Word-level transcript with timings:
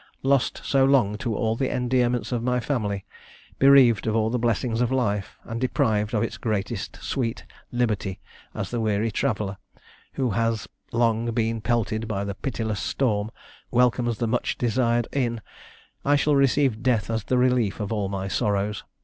Lost 0.23 0.63
so 0.65 0.83
long 0.83 1.15
to 1.19 1.35
all 1.35 1.55
the 1.55 1.69
endearments 1.69 2.31
of 2.31 2.41
my 2.41 2.59
family, 2.59 3.05
bereaved 3.59 4.07
of 4.07 4.15
all 4.15 4.31
the 4.31 4.39
blessings 4.39 4.81
of 4.81 4.91
life, 4.91 5.37
and 5.43 5.61
deprived 5.61 6.15
of 6.15 6.23
its 6.23 6.37
greatest 6.39 6.95
sweet, 7.03 7.45
liberty, 7.71 8.19
as 8.55 8.71
the 8.71 8.79
weary 8.81 9.11
traveller, 9.11 9.57
who 10.13 10.31
has 10.31 10.67
long 10.91 11.29
been 11.33 11.61
pelted 11.61 12.07
by 12.07 12.23
the 12.23 12.33
pitiless 12.33 12.79
storm, 12.79 13.29
welcomes 13.69 14.17
the 14.17 14.27
much 14.27 14.57
desired 14.57 15.07
inn, 15.11 15.39
I 16.03 16.15
shall 16.15 16.35
receive 16.35 16.81
death 16.81 17.11
as 17.11 17.25
the 17.25 17.37
relief 17.37 17.79
of 17.79 17.93
all 17.93 18.09
my 18.09 18.27
sorrows. 18.27 18.83